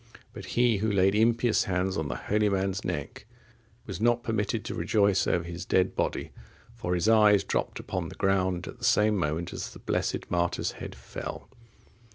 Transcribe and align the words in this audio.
But 0.33 0.45
he 0.57 0.77
who 0.77 0.91
laid 0.91 1.13
impious 1.13 1.65
hands 1.65 1.95
on 1.95 2.07
the 2.07 2.15
holy 2.15 2.49
man's 2.49 2.83
neck 2.83 3.27
was 3.85 4.01
not 4.01 4.23
permitted 4.23 4.65
to 4.65 4.73
rejoice 4.73 5.27
over 5.27 5.43
his 5.43 5.63
dead 5.63 5.95
body; 5.95 6.31
for 6.75 6.95
his 6.95 7.07
eyes 7.07 7.43
dropped 7.43 7.77
upon 7.79 8.09
the 8.09 8.15
ground 8.15 8.67
at 8.67 8.79
the 8.79 8.83
same 8.83 9.15
moment 9.15 9.53
as 9.53 9.73
the 9.73 9.77
blessed 9.77 10.21
martyr's 10.31 10.71
head 10.71 10.95
fell. 10.95 11.47